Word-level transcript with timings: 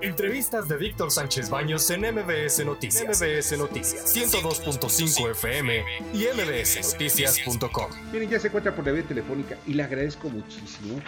Entrevistas 0.00 0.68
de 0.68 0.76
Víctor 0.76 1.10
Sánchez 1.10 1.50
Baños 1.50 1.90
en 1.90 2.02
MBS 2.02 2.64
Noticias. 2.64 3.20
MBS 3.20 3.58
Noticias 3.58 4.16
102.5 4.16 5.30
FM 5.32 5.84
y 6.14 6.24
mbsnoticias.com. 6.36 7.90
Miren, 8.12 8.30
ya 8.30 8.38
se 8.38 8.46
encuentra 8.46 8.76
por 8.76 8.86
la 8.86 8.92
vía 8.92 9.02
telefónica 9.02 9.56
y 9.66 9.74
le 9.74 9.82
agradezco 9.82 10.28
muchísimo 10.30 11.00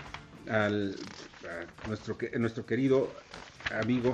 al, 0.48 0.96
a 1.44 1.86
nuestro, 1.86 2.18
nuestro 2.38 2.66
querido 2.66 3.12
amigo 3.80 4.12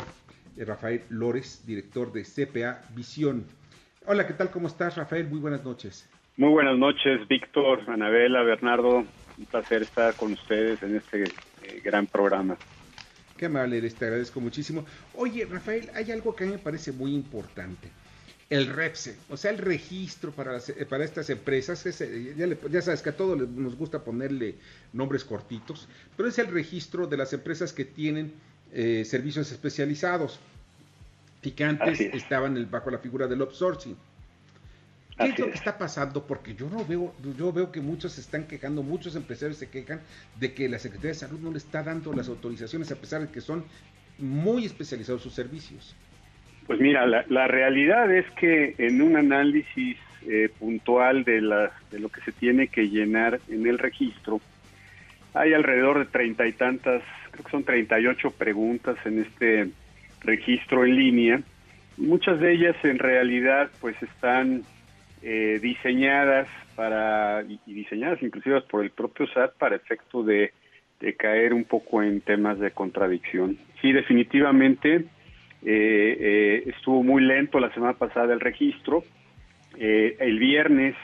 eh, 0.59 0.65
Rafael 0.67 1.03
Lores, 1.09 1.65
director 1.67 2.13
de 2.13 2.25
CPA 2.25 2.83
Visión. 2.95 3.47
Hola, 4.05 4.27
¿qué 4.27 4.35
tal? 4.35 4.51
¿Cómo 4.51 4.69
estás, 4.69 4.97
Rafael? 4.97 5.27
Muy 5.27 5.39
buenas 5.39 5.65
noches. 5.65 6.07
Muy 6.37 6.51
buenas 6.51 6.77
noches, 6.77 7.27
Víctor, 7.29 7.81
Anabela, 7.89 8.43
Bernardo. 8.43 9.05
Un 9.39 9.47
placer 9.51 9.83
estar 9.83 10.15
con 10.17 10.33
ustedes 10.33 10.83
en 10.83 10.97
este 10.97 11.25
eh, 11.25 11.81
gran 11.83 12.07
programa. 12.07 12.59
Qué 13.37 13.47
amable 13.47 13.79
eres, 13.79 13.95
te 13.95 14.07
agradezco 14.07 14.41
muchísimo. 14.41 14.85
Oye, 15.15 15.45
Rafael, 15.45 15.91
hay 15.95 16.11
algo 16.11 16.35
que 16.35 16.45
a 16.45 16.47
mí 16.47 16.53
me 16.55 16.59
parece 16.59 16.93
muy 16.93 17.15
importante. 17.15 17.89
El 18.49 18.69
REPSE, 18.69 19.17
o 19.29 19.37
sea, 19.37 19.51
el 19.51 19.59
registro 19.59 20.31
para, 20.31 20.59
eh, 20.59 20.87
para 20.89 21.05
estas 21.05 21.29
empresas, 21.31 21.85
ya, 22.71 22.83
sabes 22.83 23.03
que 23.03 23.11
a 23.11 23.17
todos 23.17 23.37
nos 23.49 23.75
gusta 23.75 24.05
ponerle 24.05 24.55
nombres 24.93 25.25
cortitos, 25.25 25.89
pero 26.17 26.29
es 26.29 26.39
el 26.39 26.47
registro 26.47 27.09
de 27.09 27.17
las 27.17 27.33
empresas 27.33 27.73
que 27.73 27.85
tienen 27.85 28.33
eh, 28.73 29.05
servicios 29.05 29.51
especializados 29.51 30.39
y 31.43 31.51
que 31.51 31.65
antes 31.65 32.01
estaban 32.01 32.71
bajo 32.71 32.91
la 32.91 32.99
figura 32.99 33.27
del 33.27 33.41
outsourcing. 33.41 33.97
¿Qué 35.17 35.25
es 35.25 35.39
lo 35.39 35.47
que 35.47 35.55
está 35.55 35.79
pasando? 35.79 36.27
Porque 36.27 36.55
yo 36.55 36.69
no 36.69 36.85
veo, 36.85 37.15
yo 37.39 37.53
veo 37.53 37.73
que 37.73 37.81
muchos 37.81 38.13
se 38.13 38.21
están 38.21 38.47
quejando, 38.47 38.83
muchos 38.83 39.17
empresarios 39.17 39.57
se 39.57 39.71
quejan 39.71 40.01
de 40.39 40.53
que 40.53 40.69
la 40.69 40.79
Secretaría 40.79 41.13
de 41.13 41.15
Salud 41.15 41.41
no 41.41 41.51
le 41.51 41.59
está 41.59 41.83
dando 41.83 42.13
las 42.13 42.29
autorizaciones 42.29 42.93
a 42.93 42.97
pesar 42.97 43.23
de 43.23 43.29
que 43.29 43.41
son 43.41 43.65
muy 44.19 44.67
especializados 44.67 45.23
sus 45.23 45.33
servicios. 45.33 45.97
Pues 46.67 46.81
mira, 46.81 47.07
la, 47.07 47.47
realidad 47.47 48.13
es 48.13 48.27
que 48.33 48.75
en 48.79 49.01
un 49.01 49.17
análisis 49.17 49.97
eh, 50.27 50.51
puntual 50.59 51.25
de, 51.25 51.41
la, 51.41 51.73
de 51.91 52.01
lo 52.01 52.09
que 52.09 52.21
se 52.23 52.33
tiene 52.33 52.69
que 52.69 52.89
llenar 52.89 53.41
en 53.49 53.67
el 53.67 53.79
registro, 53.79 54.41
hay 55.33 55.55
alrededor 55.55 56.01
de 56.01 56.07
treinta 56.07 56.47
y 56.47 56.53
tantas, 56.53 57.03
creo 57.31 57.45
que 57.45 57.51
son 57.51 57.65
treinta 57.65 58.01
y 58.01 58.07
ocho 58.07 58.33
preguntas 58.33 58.97
en 59.05 59.21
este 59.21 59.71
registro 60.23 60.85
en 60.85 60.97
línea. 60.97 61.41
Muchas 61.97 62.41
de 62.41 62.53
ellas 62.53 62.77
en 62.83 62.99
realidad 62.99 63.71
pues 63.81 63.95
están 64.03 64.65
eh, 65.23 65.59
diseñadas 65.63 66.49
para 66.75 67.43
y, 67.43 67.59
diseñadas 67.73 68.23
inclusive 68.23 68.61
por 68.63 68.85
el 68.85 68.91
propio 68.91 69.27
SAT 69.29 69.55
para 69.59 69.77
efecto 69.77 70.23
de, 70.23 70.53
caer 71.19 71.53
un 71.53 71.65
poco 71.65 72.03
en 72.03 72.21
temas 72.21 72.59
de 72.59 72.71
contradicción. 72.71 73.59
Sí, 73.81 73.93
definitivamente 73.93 74.97
eh, 74.97 75.05
eh, 75.65 76.63
estuvo 76.67 77.03
muy 77.03 77.23
lento 77.23 77.61
la 77.61 77.73
semana 77.73 77.95
pasada 77.95 78.33
el 78.33 78.41
registro. 78.41 79.05
el 79.79 80.39
viernes 80.39 80.95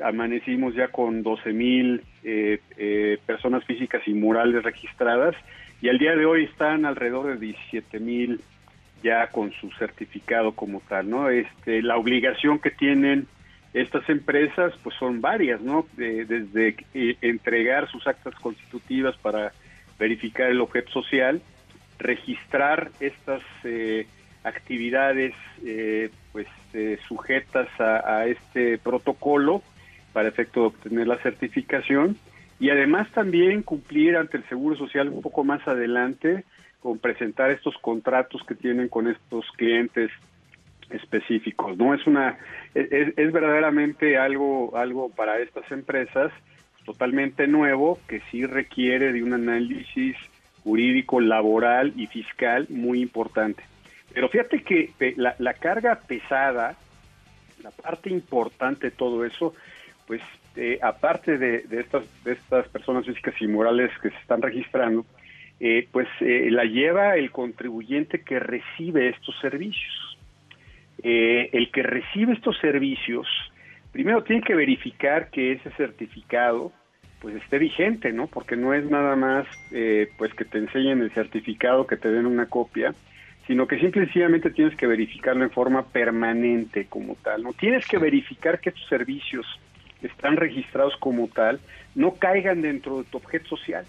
amanecimos 0.00 0.74
ya 0.74 0.88
con 0.88 1.22
12 1.22 1.52
mil 1.52 2.02
personas 3.26 3.64
físicas 3.64 4.02
y 4.06 4.12
murales 4.14 4.62
registradas 4.62 5.34
y 5.80 5.88
al 5.88 5.98
día 5.98 6.14
de 6.14 6.24
hoy 6.24 6.44
están 6.44 6.84
alrededor 6.84 7.26
de 7.26 7.46
17 7.46 7.98
mil 7.98 8.40
ya 9.02 9.28
con 9.28 9.52
su 9.52 9.70
certificado 9.72 10.52
como 10.52 10.80
tal, 10.88 11.10
¿no? 11.10 11.28
Este, 11.28 11.82
la 11.82 11.96
obligación 11.96 12.58
que 12.58 12.70
tienen 12.70 13.26
estas 13.74 14.06
empresas, 14.08 14.74
pues 14.82 14.94
son 14.96 15.20
varias, 15.20 15.60
¿no? 15.60 15.86
desde 15.96 16.76
eh, 16.92 17.16
entregar 17.22 17.90
sus 17.90 18.06
actas 18.06 18.34
constitutivas 18.34 19.16
para 19.16 19.52
verificar 19.98 20.50
el 20.50 20.60
objeto 20.60 20.90
social, 20.92 21.40
registrar 21.98 22.90
estas 23.00 23.42
eh, 23.64 24.06
actividades, 24.44 25.34
eh, 25.64 26.10
pues 26.32 26.46
sujetas 27.06 27.68
a, 27.78 28.20
a, 28.20 28.26
este 28.26 28.78
protocolo 28.78 29.62
para 30.14 30.28
efecto 30.28 30.60
de 30.60 30.66
obtener 30.68 31.06
la 31.06 31.18
certificación 31.18 32.16
y 32.58 32.70
además 32.70 33.10
también 33.10 33.62
cumplir 33.62 34.16
ante 34.16 34.38
el 34.38 34.44
Seguro 34.48 34.74
Social 34.76 35.10
un 35.10 35.20
poco 35.20 35.44
más 35.44 35.66
adelante 35.68 36.44
con 36.82 36.98
presentar 36.98 37.50
estos 37.50 37.76
contratos 37.78 38.42
que 38.46 38.54
tienen 38.54 38.88
con 38.88 39.08
estos 39.08 39.46
clientes 39.56 40.10
específicos. 40.90 41.76
No 41.78 41.94
es 41.94 42.06
una 42.06 42.38
es, 42.74 43.16
es 43.16 43.32
verdaderamente 43.32 44.18
algo 44.18 44.76
algo 44.76 45.08
para 45.10 45.38
estas 45.38 45.70
empresas 45.70 46.32
totalmente 46.84 47.46
nuevo 47.46 47.98
que 48.08 48.20
sí 48.30 48.44
requiere 48.44 49.12
de 49.12 49.22
un 49.22 49.32
análisis 49.32 50.16
jurídico, 50.64 51.20
laboral 51.20 51.92
y 51.96 52.06
fiscal 52.06 52.66
muy 52.68 53.00
importante. 53.00 53.62
Pero 54.12 54.28
fíjate 54.28 54.62
que 54.62 54.92
la, 55.16 55.34
la 55.38 55.54
carga 55.54 56.00
pesada, 56.06 56.76
la 57.62 57.70
parte 57.70 58.10
importante 58.10 58.90
de 58.90 58.96
todo 58.96 59.24
eso, 59.24 59.54
pues 60.06 60.20
eh, 60.56 60.78
aparte 60.82 61.38
de, 61.38 61.60
de, 61.62 61.80
estas, 61.80 62.04
de 62.24 62.32
estas 62.32 62.68
personas 62.68 63.06
físicas 63.06 63.34
y 63.40 63.46
morales 63.46 63.90
que 64.02 64.10
se 64.10 64.16
están 64.16 64.42
registrando, 64.42 65.06
eh, 65.64 65.86
pues 65.92 66.08
eh, 66.18 66.48
la 66.50 66.64
lleva 66.64 67.14
el 67.14 67.30
contribuyente 67.30 68.22
que 68.22 68.40
recibe 68.40 69.10
estos 69.10 69.38
servicios. 69.40 70.18
Eh, 71.04 71.50
el 71.52 71.70
que 71.70 71.84
recibe 71.84 72.32
estos 72.32 72.58
servicios, 72.58 73.28
primero 73.92 74.24
tiene 74.24 74.42
que 74.42 74.56
verificar 74.56 75.30
que 75.30 75.52
ese 75.52 75.70
certificado 75.76 76.72
pues 77.20 77.36
esté 77.36 77.58
vigente, 77.58 78.12
¿no? 78.12 78.26
Porque 78.26 78.56
no 78.56 78.74
es 78.74 78.90
nada 78.90 79.14
más 79.14 79.46
pues 80.18 80.34
que 80.34 80.44
te 80.44 80.58
enseñen 80.58 81.00
el 81.00 81.12
certificado, 81.12 81.86
que 81.86 81.96
te 81.96 82.10
den 82.10 82.26
una 82.26 82.46
copia, 82.46 82.92
sino 83.46 83.68
que 83.68 83.78
simple 83.78 84.02
y 84.02 84.04
sencillamente 84.06 84.50
tienes 84.50 84.76
que 84.76 84.88
verificarlo 84.88 85.44
en 85.44 85.50
forma 85.52 85.86
permanente 85.86 86.86
como 86.88 87.14
tal, 87.22 87.44
¿no? 87.44 87.52
Tienes 87.52 87.86
que 87.86 87.98
verificar 87.98 88.58
que 88.58 88.70
estos 88.70 88.88
servicios 88.88 89.46
están 90.02 90.36
registrados 90.36 90.96
como 90.96 91.28
tal, 91.28 91.60
no 91.94 92.14
caigan 92.14 92.62
dentro 92.62 92.98
de 92.98 93.04
tu 93.04 93.18
objeto 93.18 93.56
social 93.56 93.84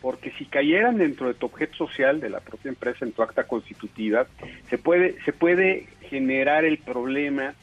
porque 0.00 0.30
si 0.32 0.44
cayeran 0.44 0.98
dentro 0.98 1.28
de 1.28 1.34
tu 1.34 1.46
objeto 1.46 1.74
social 1.76 2.20
de 2.20 2.30
la 2.30 2.40
propia 2.40 2.68
empresa 2.68 3.04
en 3.04 3.12
tu 3.12 3.22
acta 3.22 3.44
constitutiva, 3.44 4.26
se 4.68 4.78
puede, 4.78 5.20
se 5.24 5.32
puede 5.32 5.86
generar 6.02 6.64
el 6.64 6.78
problema 6.78 7.54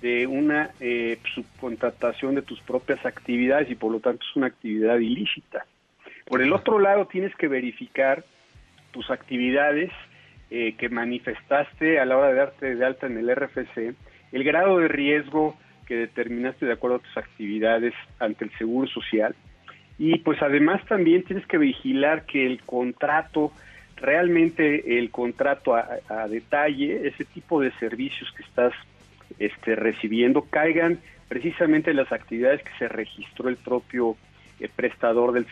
de 0.00 0.26
una 0.26 0.70
eh, 0.80 1.18
subcontratación 1.34 2.34
de 2.34 2.42
tus 2.42 2.60
propias 2.60 3.04
actividades 3.06 3.70
y 3.70 3.74
por 3.74 3.92
lo 3.92 4.00
tanto 4.00 4.24
es 4.28 4.36
una 4.36 4.48
actividad 4.48 4.98
ilícita. 4.98 5.64
Por 6.26 6.42
el 6.42 6.52
otro 6.52 6.78
lado, 6.78 7.06
tienes 7.06 7.34
que 7.36 7.48
verificar 7.48 8.24
tus 8.90 9.10
actividades 9.10 9.90
eh, 10.50 10.74
que 10.76 10.88
manifestaste 10.88 11.98
a 11.98 12.04
la 12.04 12.16
hora 12.16 12.28
de 12.28 12.34
darte 12.34 12.74
de 12.74 12.84
alta 12.84 13.06
en 13.06 13.18
el 13.18 13.34
RFC, 13.34 13.94
el 14.32 14.44
grado 14.44 14.78
de 14.78 14.88
riesgo 14.88 15.56
que 15.86 15.94
determinaste 15.94 16.66
de 16.66 16.72
acuerdo 16.72 16.96
a 16.96 17.00
tus 17.00 17.16
actividades 17.16 17.94
ante 18.18 18.44
el 18.44 18.50
Seguro 18.58 18.88
Social, 18.88 19.34
y 19.98 20.18
pues 20.18 20.42
además 20.42 20.84
también 20.86 21.22
tienes 21.22 21.46
que 21.46 21.58
vigilar 21.58 22.26
que 22.26 22.46
el 22.46 22.62
contrato, 22.62 23.52
realmente 23.96 24.98
el 24.98 25.10
contrato 25.10 25.74
a, 25.74 26.28
detalle, 26.28 27.08
ese 27.08 27.24
tipo 27.24 27.60
de 27.60 27.72
servicios 27.72 28.30
que 28.32 28.42
estás 28.42 28.74
este, 29.38 29.74
recibiendo, 29.74 30.42
caigan 30.42 30.98
precisamente 31.28 31.90
en 31.90 31.96
las 31.96 32.12
actividades 32.12 32.62
que 32.62 32.76
se 32.78 32.88
registró 32.88 33.48
el 33.48 33.56
propio 33.56 34.16
eh, 34.60 34.68
prestador 34.74 35.32
del 35.32 35.46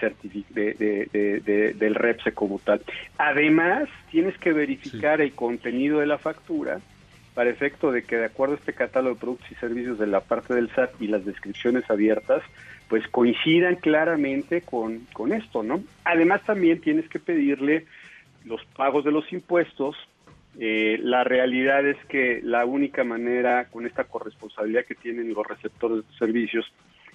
de, 0.50 1.74
del 1.78 1.94
REPSE 1.94 2.32
como 2.32 2.58
tal. 2.58 2.82
Además, 3.16 3.88
tienes 4.10 4.36
que 4.38 4.52
verificar 4.52 5.20
el 5.20 5.32
contenido 5.32 6.00
de 6.00 6.06
la 6.06 6.18
factura 6.18 6.80
para 7.34 7.50
efecto 7.50 7.90
de 7.90 8.02
que 8.04 8.16
de 8.16 8.26
acuerdo 8.26 8.54
a 8.54 8.58
este 8.58 8.72
catálogo 8.72 9.14
de 9.14 9.20
productos 9.20 9.50
y 9.50 9.54
servicios 9.56 9.98
de 9.98 10.06
la 10.06 10.20
parte 10.20 10.54
del 10.54 10.70
SAT 10.70 11.00
y 11.00 11.08
las 11.08 11.24
descripciones 11.24 11.88
abiertas, 11.90 12.42
pues 12.88 13.06
coincidan 13.08 13.76
claramente 13.76 14.62
con, 14.62 15.00
con 15.12 15.32
esto, 15.32 15.62
¿no? 15.62 15.82
Además 16.04 16.42
también 16.44 16.80
tienes 16.80 17.08
que 17.08 17.18
pedirle 17.18 17.86
los 18.44 18.64
pagos 18.76 19.04
de 19.04 19.10
los 19.10 19.32
impuestos. 19.32 19.96
Eh, 20.58 20.98
la 21.02 21.24
realidad 21.24 21.84
es 21.86 21.96
que 22.06 22.40
la 22.42 22.64
única 22.64 23.02
manera 23.02 23.66
con 23.66 23.86
esta 23.86 24.04
corresponsabilidad 24.04 24.84
que 24.84 24.94
tienen 24.94 25.34
los 25.34 25.46
receptores 25.46 26.06
de 26.06 26.18
servicios 26.18 26.72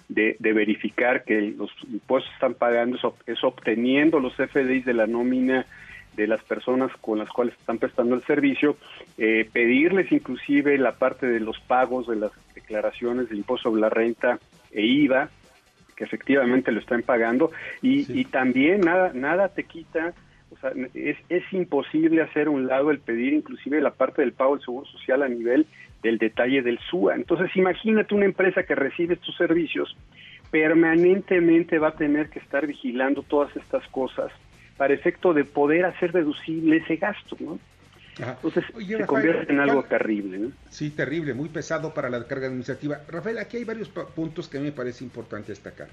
de, 0.08 0.36
de 0.38 0.52
verificar 0.52 1.24
que 1.24 1.40
los 1.40 1.70
impuestos 1.90 2.30
están 2.34 2.54
pagando 2.54 2.98
es, 3.26 3.44
obteniendo 3.44 4.18
los 4.18 4.34
FDIs 4.34 4.84
de 4.84 4.92
la 4.92 5.06
nómina 5.06 5.64
de 6.16 6.26
las 6.26 6.42
personas 6.44 6.90
con 7.00 7.18
las 7.18 7.28
cuales 7.28 7.54
están 7.58 7.78
prestando 7.78 8.14
el 8.14 8.22
servicio, 8.24 8.76
eh, 9.16 9.48
pedirles 9.52 10.10
inclusive 10.12 10.76
la 10.78 10.92
parte 10.92 11.26
de 11.26 11.40
los 11.40 11.58
pagos 11.60 12.08
de 12.08 12.16
las 12.16 12.32
declaraciones 12.54 13.28
del 13.28 13.38
impuesto 13.38 13.70
sobre 13.70 13.82
la 13.82 13.90
renta 13.90 14.38
e 14.72 14.82
IVA, 14.84 15.28
que 15.96 16.04
efectivamente 16.04 16.72
lo 16.72 16.80
están 16.80 17.02
pagando 17.02 17.50
y, 17.82 18.10
y 18.18 18.24
también 18.24 18.80
nada 18.80 19.12
nada 19.14 19.48
te 19.48 19.64
quita 19.64 20.14
o 20.50 20.56
sea, 20.56 20.72
es, 20.94 21.16
es 21.28 21.44
imposible 21.52 22.22
hacer 22.22 22.48
un 22.48 22.66
lado 22.66 22.90
el 22.90 22.98
pedir 22.98 23.34
inclusive 23.34 23.80
la 23.80 23.92
parte 23.92 24.22
del 24.22 24.32
pago 24.32 24.56
del 24.56 24.64
seguro 24.64 24.86
social 24.86 25.22
a 25.22 25.28
nivel 25.28 25.66
del 26.02 26.18
detalle 26.18 26.62
del 26.62 26.78
SUA. 26.90 27.14
Entonces, 27.14 27.54
imagínate 27.56 28.14
una 28.14 28.24
empresa 28.24 28.64
que 28.64 28.74
recibe 28.74 29.14
estos 29.14 29.36
servicios, 29.36 29.96
permanentemente 30.50 31.78
va 31.78 31.88
a 31.88 31.96
tener 31.96 32.30
que 32.30 32.40
estar 32.40 32.66
vigilando 32.66 33.22
todas 33.22 33.54
estas 33.56 33.86
cosas 33.88 34.32
para 34.80 34.94
efecto 34.94 35.34
de 35.34 35.44
poder 35.44 35.84
hacer 35.84 36.10
deducible 36.10 36.78
ese 36.78 36.96
gasto, 36.96 37.36
¿no? 37.38 37.58
Entonces 38.16 38.64
se 38.74 39.04
convierte 39.04 39.52
en 39.52 39.60
algo 39.60 39.82
terrible. 39.82 40.38
¿no? 40.38 40.52
Sí, 40.70 40.88
terrible, 40.88 41.34
muy 41.34 41.50
pesado 41.50 41.92
para 41.92 42.08
la 42.08 42.26
carga 42.26 42.46
administrativa. 42.46 43.02
Rafael, 43.06 43.36
aquí 43.36 43.58
hay 43.58 43.64
varios 43.64 43.90
puntos 43.90 44.48
que 44.48 44.58
me 44.58 44.72
parece 44.72 45.04
importante 45.04 45.52
destacar. 45.52 45.88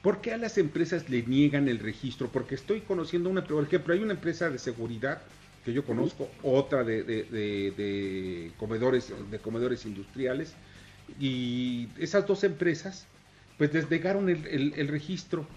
¿Por 0.00 0.20
qué 0.20 0.32
a 0.32 0.36
las 0.36 0.58
empresas 0.58 1.10
le 1.10 1.24
niegan 1.24 1.66
el 1.66 1.80
registro? 1.80 2.28
Porque 2.28 2.54
estoy 2.54 2.82
conociendo 2.82 3.28
una, 3.28 3.42
por 3.42 3.64
ejemplo, 3.64 3.94
hay 3.94 4.00
una 4.00 4.12
empresa 4.12 4.48
de 4.48 4.60
seguridad 4.60 5.20
que 5.64 5.72
yo 5.72 5.84
conozco, 5.84 6.30
otra 6.44 6.84
de, 6.84 7.02
de, 7.02 8.52
comedores, 8.58 9.12
de 9.28 9.38
comedores 9.40 9.86
industriales, 9.86 10.54
y 11.18 11.88
esas 11.98 12.28
dos 12.28 12.44
empresas, 12.44 13.08
pues 13.58 13.72
desnegaron 13.72 14.28
el, 14.28 14.72
el, 14.76 14.86
registro. 14.86 15.48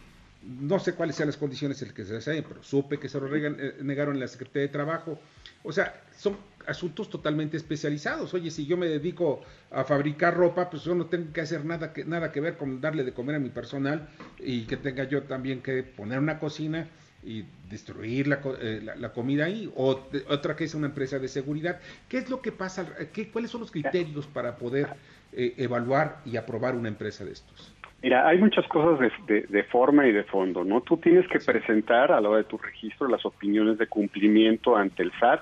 No 0.46 0.80
sé 0.80 0.94
cuáles 0.94 1.16
sean 1.16 1.28
las 1.28 1.38
condiciones 1.38 1.82
en 1.82 1.90
las 1.90 1.96
que 1.96 2.06
se 2.06 2.18
hacen, 2.18 2.44
pero 2.48 2.62
supe 2.64 3.00
que 3.00 3.08
se 3.08 3.20
lo 3.20 3.34
eh, 3.34 3.78
negaron 3.82 4.16
en 4.16 4.22
la 4.22 4.28
Secretaría 4.28 4.64
de 4.64 4.74
Trabajo. 4.74 5.20
O 5.64 5.72
sea, 5.72 6.04
son 6.18 6.38
asuntos 6.68 7.10
totalmente 7.10 7.58
especializados. 7.58 8.34
Oye, 8.34 8.52
si 8.52 8.66
yo 8.66 8.78
me 8.78 8.88
dedico 8.88 9.42
a 9.72 9.84
fabricar 9.84 10.36
ropa, 10.36 10.70
pues 10.70 10.84
yo 10.84 10.96
no 10.96 11.06
tengo 11.06 11.32
que 11.32 11.42
hacer 11.42 11.66
nada 11.66 11.94
que, 11.94 12.06
nada 12.06 12.32
que 12.32 12.42
ver 12.42 12.58
con 12.58 12.82
darle 12.82 13.04
de 13.04 13.14
comer 13.14 13.36
a 13.36 13.40
mi 13.40 13.50
personal 13.50 14.10
y 14.40 14.64
que 14.64 14.78
tenga 14.78 15.06
yo 15.06 15.24
también 15.24 15.62
que 15.62 15.84
poner 15.84 16.20
una 16.20 16.40
cocina 16.40 16.88
y 17.26 17.46
destruir 17.70 18.28
la, 18.28 18.42
eh, 18.60 18.82
la, 18.98 19.14
comida 19.14 19.46
ahí. 19.46 19.72
O 19.76 20.08
otra 20.30 20.56
que 20.56 20.66
es 20.66 20.74
una 20.74 20.88
empresa 20.88 21.20
de 21.20 21.28
seguridad. 21.28 21.80
¿Qué 22.10 22.18
es 22.18 22.30
lo 22.30 22.42
que 22.42 22.52
pasa? 22.52 22.86
¿Qué, 23.14 23.30
¿Cuáles 23.30 23.52
son 23.52 23.62
los 23.62 23.72
criterios 23.72 24.28
para 24.28 24.58
poder 24.58 24.90
eh, 25.32 25.54
evaluar 25.58 26.22
y 26.26 26.38
aprobar 26.38 26.76
una 26.76 26.90
empresa 26.90 27.24
de 27.24 27.32
estos? 27.32 27.73
Mira, 28.04 28.28
hay 28.28 28.38
muchas 28.38 28.68
cosas 28.68 29.00
de, 29.28 29.44
de, 29.44 29.64
forma 29.64 30.06
y 30.06 30.12
de 30.12 30.26
fondo, 30.26 30.66
¿no? 30.66 30.82
Tú 30.82 30.98
tienes 30.98 31.26
que 31.30 31.40
presentar 31.40 32.12
a 32.12 32.20
la 32.20 32.28
hora 32.28 32.40
de 32.40 32.44
tu 32.44 32.58
registro 32.58 33.08
las 33.08 33.26
opiniones 33.26 33.78
de 33.78 33.88
cumplimiento 33.88 34.76
ante 34.76 35.04
el 35.04 35.14
SAT, 35.22 35.40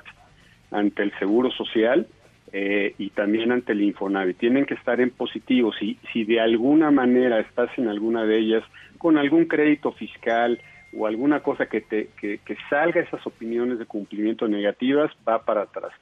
ante 0.69 1.01
el 1.01 1.11
Seguro 1.17 1.49
Social 1.49 2.05
eh, 2.53 2.93
y 2.99 3.09
también 3.09 3.51
ante 3.51 3.71
el 3.71 3.81
Infonavit. 3.81 4.37
Tienen 4.37 4.67
que 4.67 4.75
estar 4.75 5.01
en 5.01 5.09
positivo. 5.09 5.73
Si, 5.73 5.97
si 6.13 6.23
de 6.23 6.39
alguna 6.39 6.91
manera 6.91 7.39
estás 7.39 7.75
en 7.79 7.87
alguna 7.87 8.25
de 8.25 8.37
ellas 8.37 8.63
con 8.99 9.17
algún 9.17 9.45
crédito 9.45 9.91
fiscal 9.93 10.61
o 10.95 11.07
alguna 11.07 11.39
cosa 11.39 11.65
que, 11.65 11.81
te, 11.81 12.09
que, 12.19 12.41
que 12.45 12.57
salga 12.69 13.01
esas 13.01 13.25
opiniones 13.25 13.79
de 13.79 13.87
cumplimiento 13.87 14.47
negativas, 14.47 15.09
va 15.27 15.43
para 15.43 15.63
atrás. 15.63 15.93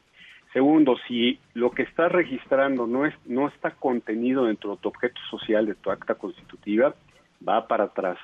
Segundo, 0.53 0.97
si 1.07 1.39
lo 1.53 1.71
que 1.71 1.83
estás 1.83 2.11
registrando 2.11 2.87
no, 2.87 3.05
es, 3.05 3.13
no 3.25 3.47
está 3.47 3.71
contenido 3.71 4.45
dentro 4.45 4.71
de 4.71 4.81
tu 4.81 4.89
objeto 4.89 5.21
social 5.29 5.67
de 5.67 5.75
tu 5.75 5.91
acta 5.91 6.15
constitutiva, 6.15 6.95
va 7.47 7.67
para 7.67 7.85
atrás. 7.85 8.17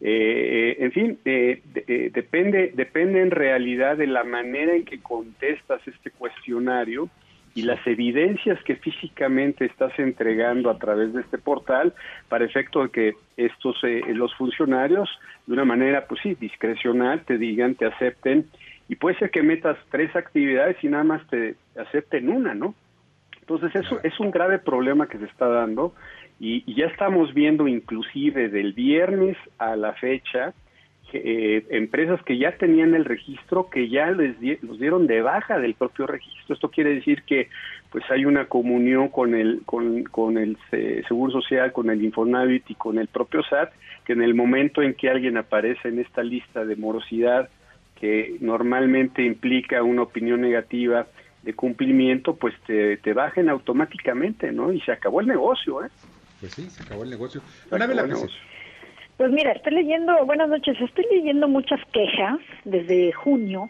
Eh, 0.00 0.76
en 0.78 0.92
fin, 0.92 1.18
eh, 1.24 1.60
eh, 1.74 2.10
depende, 2.12 2.72
depende 2.74 3.20
en 3.20 3.30
realidad 3.30 3.96
de 3.96 4.06
la 4.06 4.24
manera 4.24 4.74
en 4.74 4.84
que 4.84 5.00
contestas 5.00 5.86
este 5.86 6.10
cuestionario 6.10 7.10
y 7.54 7.62
las 7.62 7.84
evidencias 7.86 8.62
que 8.62 8.76
físicamente 8.76 9.64
estás 9.64 9.98
entregando 9.98 10.70
a 10.70 10.78
través 10.78 11.12
de 11.12 11.22
este 11.22 11.38
portal 11.38 11.92
para 12.28 12.44
efecto 12.44 12.84
de 12.84 12.90
que 12.90 13.12
estos 13.36 13.76
los 14.08 14.32
funcionarios 14.36 15.08
de 15.46 15.54
una 15.54 15.64
manera 15.64 16.06
pues 16.06 16.20
sí 16.22 16.36
discrecional 16.38 17.24
te 17.24 17.36
digan 17.36 17.74
te 17.74 17.86
acepten 17.86 18.46
y 18.88 18.96
puede 18.96 19.18
ser 19.18 19.30
que 19.30 19.42
metas 19.42 19.76
tres 19.90 20.14
actividades 20.16 20.82
y 20.82 20.88
nada 20.88 21.04
más 21.04 21.26
te 21.28 21.56
acepten 21.76 22.28
una 22.28 22.54
no 22.54 22.74
entonces 23.40 23.74
eso 23.76 23.98
es 24.02 24.18
un 24.20 24.30
grave 24.30 24.58
problema 24.58 25.08
que 25.08 25.18
se 25.18 25.24
está 25.24 25.48
dando 25.48 25.94
y, 26.40 26.72
ya 26.74 26.86
estamos 26.86 27.34
viendo 27.34 27.66
inclusive 27.66 28.48
del 28.48 28.72
viernes 28.72 29.36
a 29.58 29.74
la 29.76 29.92
fecha 29.94 30.54
eh, 31.12 31.64
empresas 31.70 32.22
que 32.22 32.36
ya 32.36 32.52
tenían 32.58 32.94
el 32.94 33.06
registro 33.06 33.70
que 33.70 33.88
ya 33.88 34.10
les 34.10 34.36
los 34.62 34.78
dieron 34.78 35.06
de 35.06 35.22
baja 35.22 35.58
del 35.58 35.72
propio 35.72 36.06
registro. 36.06 36.54
Esto 36.54 36.70
quiere 36.70 36.96
decir 36.96 37.22
que 37.22 37.48
pues 37.90 38.04
hay 38.10 38.26
una 38.26 38.44
comunión 38.44 39.08
con 39.08 39.34
el 39.34 39.62
con, 39.64 40.04
con 40.04 40.36
el 40.36 40.58
eh, 40.72 41.02
Seguro 41.08 41.32
Social, 41.32 41.72
con 41.72 41.88
el 41.88 42.04
Infonavit 42.04 42.70
y 42.70 42.74
con 42.74 42.98
el 42.98 43.08
propio 43.08 43.42
SAT, 43.42 43.72
que 44.04 44.12
en 44.12 44.22
el 44.22 44.34
momento 44.34 44.82
en 44.82 44.92
que 44.92 45.08
alguien 45.08 45.38
aparece 45.38 45.88
en 45.88 45.98
esta 45.98 46.22
lista 46.22 46.66
de 46.66 46.76
morosidad 46.76 47.48
que 48.00 48.36
normalmente 48.40 49.22
implica 49.22 49.82
una 49.82 50.02
opinión 50.02 50.40
negativa 50.40 51.06
de 51.42 51.54
cumplimiento, 51.54 52.36
pues 52.36 52.54
te, 52.66 52.96
te 52.98 53.12
bajen 53.12 53.48
automáticamente, 53.48 54.52
¿no? 54.52 54.72
Y 54.72 54.80
se 54.80 54.92
acabó 54.92 55.20
el 55.20 55.26
negocio, 55.26 55.84
¿eh? 55.84 55.88
Pues 56.40 56.52
sí, 56.52 56.68
se 56.70 56.82
acabó 56.82 57.02
el 57.04 57.10
negocio. 57.10 57.40
Pues 59.16 59.32
mira, 59.32 59.52
estoy 59.52 59.72
leyendo, 59.74 60.24
buenas 60.26 60.48
noches, 60.48 60.80
estoy 60.80 61.04
leyendo 61.10 61.48
muchas 61.48 61.80
quejas 61.92 62.38
desde 62.64 63.12
junio 63.12 63.68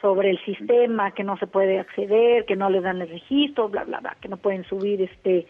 sobre 0.00 0.30
el 0.30 0.44
sistema, 0.44 1.12
que 1.12 1.22
no 1.22 1.36
se 1.36 1.46
puede 1.46 1.78
acceder, 1.78 2.44
que 2.46 2.56
no 2.56 2.70
le 2.70 2.80
dan 2.80 3.00
el 3.00 3.08
registro, 3.08 3.68
bla, 3.68 3.84
bla, 3.84 4.00
bla, 4.00 4.16
que 4.20 4.28
no 4.28 4.38
pueden 4.38 4.64
subir 4.64 5.02
este, 5.02 5.46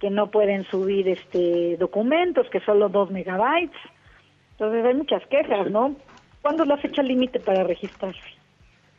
que 0.00 0.10
no 0.10 0.30
pueden 0.30 0.64
subir 0.64 1.08
este 1.08 1.76
documentos, 1.78 2.50
que 2.50 2.60
solo 2.60 2.88
dos 2.90 3.10
megabytes. 3.10 3.78
Entonces 4.52 4.84
hay 4.84 4.94
muchas 4.94 5.26
quejas, 5.28 5.70
¿no? 5.70 5.96
¿Cuándo 6.44 6.64
es 6.64 6.68
la 6.68 6.76
fecha 6.76 7.02
límite 7.02 7.40
para 7.40 7.64
registrarse? 7.64 8.20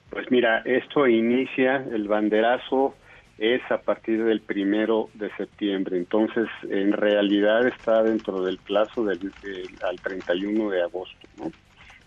Pues 0.10 0.32
mira, 0.32 0.64
esto 0.66 1.06
inicia 1.06 1.76
el 1.76 2.08
banderazo 2.08 2.96
es 3.38 3.62
a 3.70 3.78
partir 3.78 4.24
del 4.24 4.42
primero 4.42 5.10
de 5.14 5.30
septiembre. 5.36 5.96
Entonces, 5.96 6.48
en 6.68 6.92
realidad 6.92 7.68
está 7.68 8.02
dentro 8.02 8.42
del 8.42 8.58
plazo 8.58 9.06
del, 9.06 9.32
al 9.88 10.02
31 10.02 10.72
de 10.72 10.82
agosto, 10.82 11.28
¿no? 11.38 11.52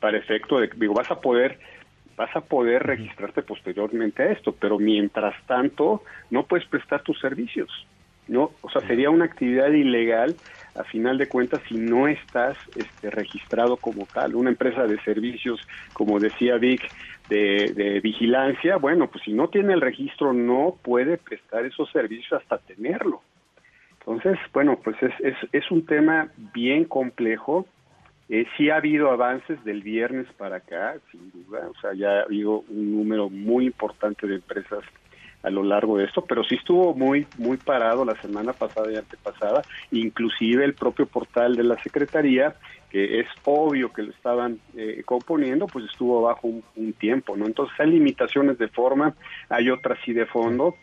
Para 0.01 0.19
efecto 0.19 0.59
de, 0.59 0.71
digo, 0.75 0.95
vas 0.95 1.09
a 1.13 1.21
poder 1.21 1.61
vas 2.17 2.35
a 2.35 2.41
poder 2.41 2.83
registrarte 2.83 3.43
posteriormente 3.43 4.25
a 4.25 4.33
esto, 4.33 4.51
pero 4.51 4.77
mientras 4.81 5.37
tanto 5.47 6.03
no 6.31 6.47
puedes 6.47 6.67
prestar 6.67 7.03
tus 7.03 7.21
servicios, 7.21 7.71
¿no? 8.29 8.53
O 8.61 8.71
sea, 8.71 8.87
sería 8.87 9.11
una 9.11 9.25
actividad 9.25 9.71
ilegal 9.71 10.37
a 10.75 10.85
final 10.85 11.19
de 11.19 11.29
cuentas 11.29 11.61
si 11.69 11.75
no 11.75 12.07
estás 12.07 12.57
este, 12.77 13.11
registrado 13.11 13.77
como 13.77 14.07
tal. 14.07 14.35
Una 14.35 14.51
empresa 14.51 14.87
de 14.87 15.01
servicios, 15.01 15.61
como 15.93 16.21
decía 16.21 16.57
Vic, 16.57 16.83
de, 17.29 18.01
vigilancia, 18.03 18.77
bueno, 18.77 19.09
pues 19.09 19.25
si 19.25 19.33
no 19.33 19.49
tiene 19.49 19.75
el 19.75 19.81
registro 19.81 20.33
no 20.33 20.77
puede 20.83 21.19
prestar 21.19 21.67
esos 21.67 21.91
servicios 21.91 22.41
hasta 22.41 22.59
tenerlo. 22.59 23.23
Entonces, 24.01 24.39
bueno, 24.53 24.79
pues 24.83 24.97
es, 25.03 25.13
es, 25.21 25.37
es 25.53 25.71
un 25.71 25.85
tema 25.85 26.29
bien 26.55 26.85
complejo. 26.85 27.67
Eh, 28.31 28.47
sí 28.57 28.71
ha 28.71 28.77
habido 28.77 29.11
avances 29.11 29.63
del 29.65 29.83
viernes 29.83 30.27
para 30.37 30.57
acá, 30.57 30.97
sin 31.11 31.31
duda, 31.33 31.69
o 31.69 31.81
sea, 31.81 31.93
ya 31.95 32.21
ha 32.21 32.23
habido 32.23 32.61
un 32.69 32.97
número 32.97 33.29
muy 33.29 33.67
importante 33.67 34.27
de 34.27 34.37
empresas 34.37 34.85
a 35.43 35.51
lo 35.51 35.63
largo 35.63 35.99
de 35.99 36.05
esto, 36.05 36.25
pero 36.25 36.43
sí 36.45 36.57
estuvo 36.57 36.95
muy 36.95 37.27
muy 37.39 37.57
parado 37.57 38.05
la 38.05 38.21
semana 38.21 38.53
pasada 38.53 38.93
y 38.93 38.97
antepasada, 38.97 39.63
inclusive 39.93 40.65
el 40.65 40.75
propio 40.75 41.07
portal 41.07 41.57
de 41.57 41.65
la 41.65 41.81
Secretaría 41.83 42.57
que 42.91 43.21
es 43.21 43.27
obvio 43.45 43.93
que 43.93 44.03
lo 44.03 44.11
estaban 44.11 44.61
eh, 44.77 45.03
componiendo, 45.05 45.67
pues 45.67 45.85
estuvo 45.87 46.23
bajo 46.23 46.49
un, 46.49 46.93
tiempo, 46.95 47.37
¿no? 47.37 47.47
Entonces 47.47 47.79
hay 47.79 47.91
limitaciones 47.91 48.59
de 48.59 48.69
forma, 48.69 49.15
hay 49.49 49.71
otras 49.71 49.99
sí 50.05 50.13
de 50.13 50.27
fondo, 50.27 50.77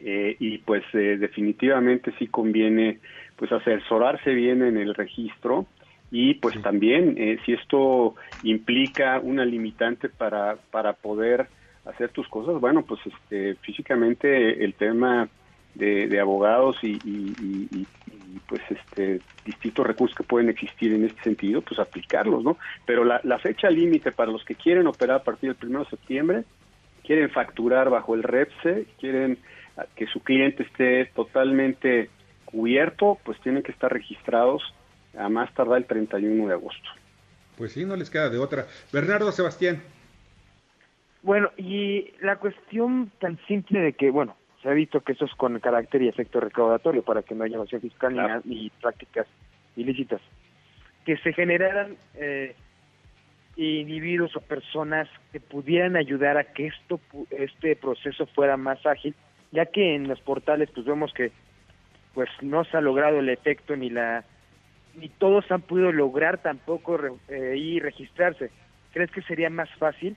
eh, 0.00 0.36
y 0.38 0.58
pues 0.58 0.82
eh, 0.94 1.16
definitivamente 1.18 2.12
sí 2.18 2.26
conviene 2.26 2.98
pues 3.36 3.52
asesorarse 3.52 4.34
bien 4.34 4.62
en 4.62 4.76
el 4.76 4.94
registro 4.94 5.66
y 6.10 6.34
pues 6.34 6.60
también 6.62 7.38
si 7.44 7.52
esto 7.52 8.14
implica 8.42 9.20
una 9.22 9.44
limitante 9.44 10.08
para, 10.08 10.56
para 10.70 10.94
poder 10.94 11.48
hacer 11.84 12.10
tus 12.10 12.28
cosas, 12.28 12.60
bueno, 12.60 12.82
pues 12.82 13.00
este, 13.06 13.54
físicamente 13.56 14.64
el 14.64 14.74
tema 14.74 15.28
de, 15.74 16.20
abogados 16.20 16.76
y, 16.82 17.86
pues 18.46 18.60
este 18.70 19.20
distintos 19.44 19.86
recursos 19.86 20.16
que 20.16 20.22
pueden 20.22 20.48
existir 20.48 20.92
en 20.92 21.04
este 21.04 21.22
sentido, 21.22 21.62
pues 21.62 21.80
aplicarlos, 21.80 22.44
¿no? 22.44 22.58
Pero 22.86 23.04
la, 23.04 23.38
fecha 23.38 23.70
límite 23.70 24.12
para 24.12 24.30
los 24.30 24.44
que 24.44 24.54
quieren 24.54 24.86
operar 24.86 25.16
a 25.16 25.24
partir 25.24 25.54
del 25.56 25.70
1 25.70 25.80
de 25.80 25.90
septiembre, 25.90 26.44
quieren 27.04 27.30
facturar 27.30 27.90
bajo 27.90 28.14
el 28.14 28.22
REPSE, 28.22 28.86
quieren 29.00 29.38
que 29.94 30.06
su 30.06 30.20
cliente 30.20 30.64
esté 30.64 31.06
totalmente 31.06 32.10
cubierto, 32.44 33.18
pues 33.24 33.40
tienen 33.40 33.62
que 33.62 33.72
estar 33.72 33.92
registrados 33.92 34.62
a 35.16 35.28
más 35.28 35.52
tardar 35.54 35.78
el 35.78 35.86
31 35.86 36.48
de 36.48 36.54
agosto. 36.54 36.88
Pues 37.56 37.72
sí, 37.72 37.84
no 37.84 37.96
les 37.96 38.10
queda 38.10 38.28
de 38.28 38.38
otra. 38.38 38.66
Bernardo 38.92 39.32
Sebastián. 39.32 39.82
Bueno, 41.28 41.50
y 41.58 42.10
la 42.22 42.36
cuestión 42.36 43.12
tan 43.20 43.38
simple 43.46 43.80
de 43.80 43.92
que, 43.92 44.10
bueno, 44.10 44.34
se 44.62 44.70
ha 44.70 44.72
visto 44.72 45.02
que 45.02 45.12
eso 45.12 45.26
es 45.26 45.34
con 45.34 45.60
carácter 45.60 46.00
y 46.00 46.08
efecto 46.08 46.40
recaudatorio 46.40 47.02
para 47.02 47.20
que 47.20 47.34
no 47.34 47.44
haya 47.44 47.56
evasión 47.56 47.82
fiscal 47.82 48.40
ni, 48.46 48.70
prácticas 48.80 49.26
ilícitas. 49.76 50.22
Que 51.04 51.18
se 51.18 51.34
generaran 51.34 51.98
eh, 52.14 52.56
individuos 53.56 54.34
o 54.36 54.40
personas 54.40 55.06
que 55.30 55.38
pudieran 55.38 55.96
ayudar 55.96 56.38
a 56.38 56.44
que 56.44 56.68
esto 56.68 56.98
este 57.28 57.76
proceso 57.76 58.24
fuera 58.28 58.56
más 58.56 58.86
ágil, 58.86 59.14
ya 59.52 59.66
que 59.66 59.96
en 59.96 60.08
los 60.08 60.22
portales 60.22 60.70
pues 60.74 60.86
vemos 60.86 61.12
que 61.12 61.30
pues 62.14 62.30
no 62.40 62.64
se 62.64 62.78
ha 62.78 62.80
logrado 62.80 63.18
el 63.18 63.28
efecto 63.28 63.76
ni 63.76 63.90
la 63.90 64.24
ni 64.94 65.10
todos 65.10 65.44
han 65.52 65.60
podido 65.60 65.92
lograr 65.92 66.38
tampoco 66.38 66.98
eh, 67.28 67.54
y 67.54 67.80
registrarse. 67.80 68.50
¿crees 68.94 69.10
que 69.10 69.20
sería 69.20 69.50
más 69.50 69.68
fácil 69.74 70.16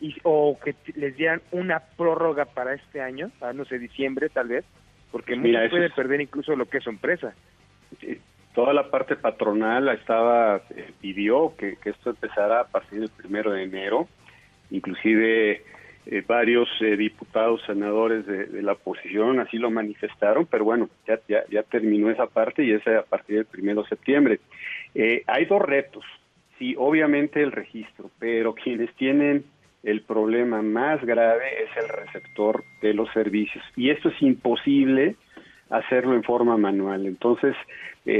y, 0.00 0.16
o 0.22 0.58
que 0.62 0.74
les 0.94 1.16
dieran 1.16 1.42
una 1.52 1.80
prórroga 1.80 2.44
para 2.46 2.74
este 2.74 3.00
año, 3.00 3.30
para 3.38 3.52
no 3.52 3.64
sé, 3.64 3.78
diciembre 3.78 4.28
tal 4.28 4.48
vez? 4.48 4.64
Porque 5.12 5.36
Mira, 5.36 5.68
puede 5.68 5.90
perder 5.90 6.20
incluso 6.20 6.54
lo 6.56 6.66
que 6.66 6.78
es 6.78 6.84
su 6.84 6.90
empresa. 6.90 7.34
toda 8.54 8.72
la 8.72 8.90
parte 8.90 9.16
patronal 9.16 9.88
estaba 9.88 10.62
eh, 10.70 10.92
pidió 11.00 11.54
que, 11.56 11.76
que, 11.76 11.90
esto 11.90 12.10
empezara 12.10 12.60
a 12.60 12.64
partir 12.64 13.00
del 13.00 13.10
primero 13.10 13.52
de 13.52 13.64
enero, 13.64 14.08
inclusive 14.70 15.62
eh, 16.06 16.24
varios 16.26 16.68
eh, 16.80 16.96
diputados, 16.96 17.60
senadores 17.66 18.26
de, 18.26 18.62
la 18.62 18.72
oposición 18.72 19.38
así 19.38 19.58
lo 19.58 19.70
manifestaron, 19.70 20.46
pero 20.46 20.64
bueno, 20.64 20.88
ya, 21.06 21.20
ya, 21.28 21.44
ya 21.50 21.62
terminó 21.62 22.10
esa 22.10 22.26
parte 22.26 22.64
y 22.64 22.72
es 22.72 22.86
a 22.86 23.02
partir 23.02 23.36
del 23.36 23.44
primero 23.44 23.82
de 23.82 23.90
septiembre. 23.90 24.40
Eh, 24.94 25.22
hay 25.26 25.44
dos 25.44 25.60
retos, 25.60 26.04
sí, 26.58 26.74
obviamente 26.78 27.42
el 27.42 27.52
registro, 27.52 28.10
pero 28.18 28.54
quienes 28.54 28.92
tienen 28.94 29.44
el 29.82 30.02
problema 30.02 30.62
más 30.62 31.04
grave 31.04 31.64
es 31.64 31.82
el 31.82 31.88
receptor 31.88 32.64
de 32.82 32.94
los 32.94 33.10
servicios 33.12 33.64
y 33.76 33.90
esto 33.90 34.08
es 34.10 34.22
imposible 34.22 35.16
hacerlo 35.70 36.14
en 36.14 36.24
forma 36.24 36.56
manual. 36.56 37.06
Entonces, 37.06 37.54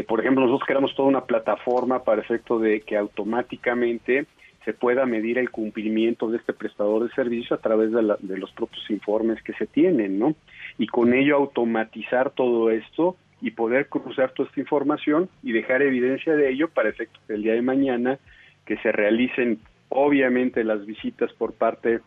por 0.06 0.20
ejemplo, 0.20 0.44
nosotros 0.44 0.66
creamos 0.66 0.94
toda 0.94 1.08
una 1.08 1.24
plataforma 1.24 2.04
para 2.04 2.22
efecto 2.22 2.58
de 2.58 2.80
que 2.80 2.96
automáticamente 2.96 4.26
se 4.64 4.72
pueda 4.74 5.06
medir 5.06 5.38
el 5.38 5.50
cumplimiento 5.50 6.30
de 6.30 6.36
este 6.36 6.52
prestador 6.52 7.04
de 7.04 7.14
servicio 7.14 7.56
a 7.56 7.60
través 7.60 7.92
de, 7.92 8.14
de, 8.20 8.38
los 8.38 8.52
propios 8.52 8.88
informes 8.90 9.42
que 9.42 9.54
se 9.54 9.66
tienen, 9.66 10.18
¿no? 10.18 10.34
Y 10.78 10.86
con 10.86 11.14
ello 11.14 11.36
automatizar 11.36 12.30
todo 12.30 12.70
esto 12.70 13.16
y 13.40 13.52
poder 13.52 13.88
cruzar 13.88 14.32
toda 14.32 14.48
esta 14.48 14.60
información 14.60 15.30
y 15.42 15.52
dejar 15.52 15.82
evidencia 15.82 16.34
de 16.34 16.50
ello 16.50 16.68
para 16.68 16.90
efecto 16.90 17.18
del 17.26 17.42
día 17.42 17.54
de 17.54 17.62
mañana 17.62 18.18
que 18.66 18.76
se 18.78 18.92
realicen 18.92 19.60
obviamente 19.90 20.64
las 20.64 20.86
visitas 20.86 21.30
por 21.34 21.52
parte 21.54 22.00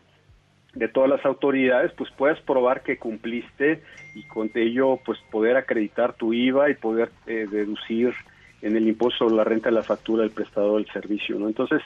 de 0.74 0.88
todas 0.88 1.08
las 1.08 1.24
autoridades, 1.24 1.92
pues 1.96 2.10
puedas 2.10 2.40
probar 2.40 2.82
que 2.82 2.98
cumpliste 2.98 3.82
y 4.14 4.24
con 4.24 4.50
ello 4.54 4.98
pues 5.04 5.18
poder 5.30 5.56
acreditar 5.56 6.14
tu 6.14 6.32
IVA 6.32 6.70
y 6.70 6.74
poder 6.74 7.12
eh, 7.26 7.46
deducir 7.48 8.12
en 8.60 8.76
el 8.76 8.88
impuesto 8.88 9.18
sobre 9.24 9.36
la 9.36 9.44
renta 9.44 9.68
de 9.68 9.76
la 9.76 9.84
factura 9.84 10.22
del 10.22 10.32
prestador 10.32 10.82
del 10.82 10.92
servicio, 10.92 11.38
¿no? 11.38 11.46
Entonces, 11.46 11.80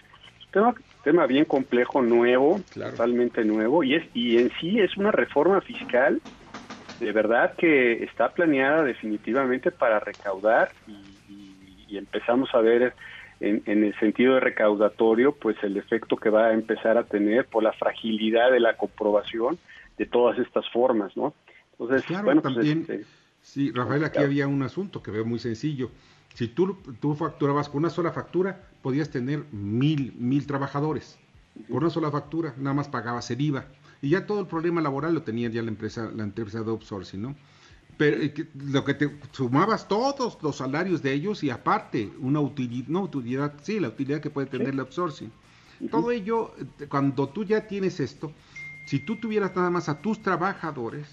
tema, 0.52 0.75
tema 1.05 1.26
bien 1.26 1.45
complejo, 1.45 2.00
nuevo, 2.00 2.62
totalmente 2.73 3.45
nuevo, 3.45 3.85
y, 3.85 3.97
es, 3.97 4.05
y 4.14 4.38
en 4.38 4.50
sí 4.59 4.81
es 4.81 4.97
una 4.97 5.11
reforma 5.11 5.61
fiscal 5.61 6.23
de 6.99 7.12
verdad 7.12 7.55
que 7.57 8.05
está 8.05 8.33
planeada 8.33 8.83
definitivamente 8.83 9.71
para 9.71 10.00
recaudar 10.00 10.73
y, 10.87 11.07
empezamos 11.90 12.55
a 12.55 12.61
ver 12.61 12.95
en, 13.40 13.62
en, 13.66 13.85
el 13.85 13.99
sentido 13.99 14.35
de 14.35 14.40
recaudatorio 14.40 15.33
pues 15.33 15.57
el 15.62 15.76
efecto 15.76 16.16
que 16.16 16.30
va 16.30 16.47
a 16.47 16.52
empezar 16.52 16.99
a 16.99 17.04
tener 17.04 17.47
por 17.47 17.62
la 17.62 17.73
fragilidad 17.73 18.50
de 18.50 18.61
la 18.61 18.76
comprobación 18.76 19.59
de 19.97 20.07
todas 20.07 20.38
estas 20.38 20.68
formas, 20.71 21.16
¿no? 21.16 21.35
Entonces, 21.78 22.04
bueno, 22.23 22.42
pues, 22.42 22.54
también, 22.54 22.80
este, 22.80 23.04
sí, 23.40 23.71
Rafael, 23.73 24.04
aquí 24.04 24.18
había 24.18 24.49
un 24.49 24.62
asunto 24.62 25.02
que 25.02 25.11
veo 25.11 25.25
muy 25.25 25.38
sencillo. 25.38 25.90
Si 26.35 26.49
tú, 26.49 26.78
tú 27.00 27.14
facturabas 27.14 27.68
con 27.68 27.78
una 27.78 27.90
sola 27.90 28.12
factura, 28.12 28.61
podías 28.83 29.11
tener 29.11 29.45
mil, 29.52 30.12
mil 30.18 30.47
trabajadores. 30.47 31.18
Con 31.68 31.78
una 31.78 31.90
sola 31.90 32.11
factura, 32.11 32.54
nada 32.57 32.75
más 32.75 32.88
pagabas 32.88 33.30
el 33.30 33.40
IVA. 33.40 33.66
Y 34.00 34.11
ya 34.11 34.26
todo 34.26 34.40
el 34.40 34.47
problema 34.47 34.80
laboral 34.80 35.14
lo 35.14 35.23
tenía 35.23 35.49
ya 35.49 35.62
la 35.62 35.68
empresa, 35.68 36.11
la 36.14 36.23
empresa 36.23 36.62
de 36.62 36.71
outsourcing, 36.71 37.23
¿no? 37.23 37.35
Pero 37.99 38.17
lo 38.55 38.85
que 38.85 38.95
te 38.95 39.19
sumabas 39.33 39.88
todos 39.88 40.38
los 40.40 40.57
salarios 40.57 41.02
de 41.02 41.12
ellos 41.12 41.43
y 41.43 41.50
aparte 41.50 42.11
una 42.21 42.40
utilidad, 42.40 42.88
no 42.88 43.02
utilidad, 43.02 43.55
sí, 43.62 43.81
la 43.81 43.88
utilidad 43.88 44.21
que 44.21 44.31
puede 44.31 44.47
tener 44.47 44.69
el 44.69 44.81
outsourcing. 44.81 45.33
Todo 45.90 46.11
ello, 46.12 46.55
eh, 46.81 46.87
cuando 46.88 47.28
tú 47.28 47.45
ya 47.45 47.67
tienes 47.67 48.00
esto, 48.00 48.33
si 48.87 49.00
tú 49.00 49.17
tuvieras 49.17 49.55
nada 49.55 49.69
más 49.71 49.88
a 49.88 50.00
tus 50.00 50.23
trabajadores, 50.23 51.07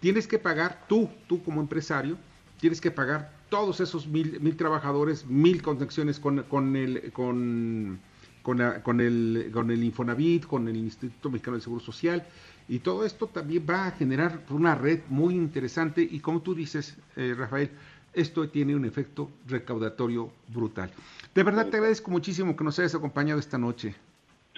tienes 0.00 0.26
que 0.26 0.38
pagar 0.38 0.84
tú, 0.88 1.08
tú 1.28 1.42
como 1.42 1.60
empresario, 1.60 2.18
tienes 2.60 2.80
que 2.80 2.90
pagar 2.90 3.32
todos 3.48 3.80
esos 3.80 4.06
mil, 4.06 4.40
mil 4.40 4.56
trabajadores, 4.56 5.26
mil 5.26 5.62
conexiones 5.62 6.18
con, 6.18 6.42
con 6.44 6.76
el 6.76 7.12
con, 7.12 8.00
con, 8.46 8.62
con, 8.84 9.00
el 9.00 9.50
con 9.52 9.72
el 9.72 9.82
Infonavit, 9.82 10.46
con 10.46 10.68
el 10.68 10.76
Instituto 10.76 11.30
Mexicano 11.30 11.56
de 11.56 11.62
Seguro 11.64 11.82
Social 11.82 12.22
y 12.68 12.78
todo 12.78 13.04
esto 13.04 13.26
también 13.26 13.66
va 13.68 13.88
a 13.88 13.90
generar 13.90 14.38
una 14.50 14.76
red 14.76 15.00
muy 15.08 15.34
interesante 15.34 16.06
y 16.08 16.20
como 16.20 16.42
tú 16.42 16.54
dices, 16.54 16.96
eh, 17.16 17.34
Rafael, 17.36 17.70
esto 18.14 18.48
tiene 18.48 18.76
un 18.76 18.84
efecto 18.84 19.28
recaudatorio 19.48 20.30
brutal. 20.46 20.92
De 21.34 21.42
verdad 21.42 21.68
te 21.70 21.78
agradezco 21.78 22.08
muchísimo 22.12 22.56
que 22.56 22.62
nos 22.62 22.78
hayas 22.78 22.94
acompañado 22.94 23.40
esta 23.40 23.58
noche. 23.58 23.96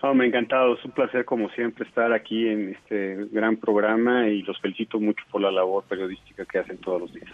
Oh, 0.02 0.12
me 0.12 0.24
ha 0.24 0.26
encantado, 0.26 0.74
es 0.74 0.84
un 0.84 0.90
placer 0.90 1.24
como 1.24 1.48
siempre 1.52 1.88
estar 1.88 2.12
aquí 2.12 2.46
en 2.46 2.74
este 2.74 3.26
gran 3.32 3.56
programa 3.56 4.28
y 4.28 4.42
los 4.42 4.60
felicito 4.60 5.00
mucho 5.00 5.24
por 5.30 5.40
la 5.40 5.50
labor 5.50 5.84
periodística 5.84 6.44
que 6.44 6.58
hacen 6.58 6.76
todos 6.76 7.00
los 7.00 7.14
días. 7.14 7.30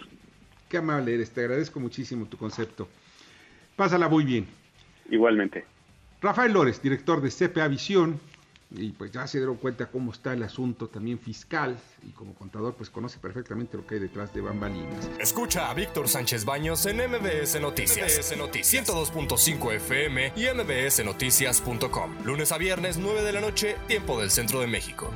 Qué 0.68 0.76
amable 0.76 1.14
eres, 1.14 1.34
te 1.34 1.40
agradezco 1.40 1.80
muchísimo 1.80 2.26
tu 2.26 2.36
concepto. 2.36 2.86
Pásala 3.74 4.08
muy 4.08 4.22
bien. 4.22 4.46
Igualmente. 5.10 5.73
Rafael 6.24 6.52
Lórez, 6.52 6.80
director 6.80 7.20
de 7.20 7.30
CPA 7.30 7.68
Visión, 7.68 8.18
y 8.70 8.92
pues 8.92 9.12
ya 9.12 9.26
se 9.26 9.36
dieron 9.36 9.56
cuenta 9.56 9.90
cómo 9.90 10.10
está 10.10 10.32
el 10.32 10.42
asunto 10.42 10.88
también 10.88 11.18
fiscal 11.18 11.76
y 12.02 12.12
como 12.12 12.34
contador 12.34 12.74
pues 12.74 12.88
conoce 12.88 13.18
perfectamente 13.18 13.76
lo 13.76 13.86
que 13.86 13.96
hay 13.96 14.00
detrás 14.00 14.32
de 14.32 14.40
bambalinas. 14.40 15.08
Escucha 15.20 15.70
a 15.70 15.74
Víctor 15.74 16.08
Sánchez 16.08 16.46
Baños 16.46 16.86
en 16.86 16.96
MBS 16.96 17.60
Noticias, 17.60 18.16
MBS 18.16 18.38
Noticias 18.38 18.88
102.5 18.88 19.74
FM 19.74 20.32
y 20.34 20.46
mbsnoticias.com. 20.46 22.24
Lunes 22.24 22.52
a 22.52 22.58
viernes 22.58 22.96
9 22.96 23.22
de 23.22 23.32
la 23.32 23.42
noche, 23.42 23.76
tiempo 23.86 24.18
del 24.18 24.30
Centro 24.30 24.60
de 24.60 24.66
México. 24.66 25.10